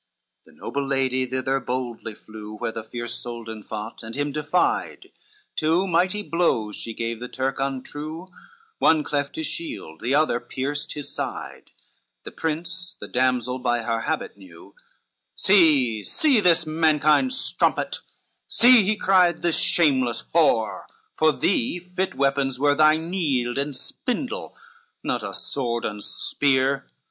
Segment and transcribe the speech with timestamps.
[0.01, 5.11] XCV The noble lady thither boldly flew, Where first the Soldan fought, and him defied,
[5.55, 8.29] Two mighty blows she gave the Turk untrue,
[8.79, 11.69] One cleft his shield, the other pierced his side;
[12.23, 14.73] The prince the damsel by her habit knew,
[15.35, 17.99] "See, see this mankind strumpet,
[18.47, 24.57] see," he cried, "This shameless whore, for thee fit weapons were Thy neeld and spindle,
[25.03, 26.87] not a sword and spear."